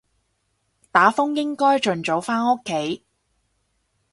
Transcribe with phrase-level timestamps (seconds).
[0.91, 3.05] 打風應該盡早返屋企